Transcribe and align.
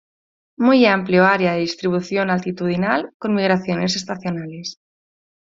Muy 0.57 0.87
amplio 0.87 1.25
área 1.25 1.51
de 1.53 1.59
distribución 1.59 2.31
altitudinal, 2.31 3.11
con 3.19 3.35
migraciones 3.35 3.95
estacionales. 3.95 4.79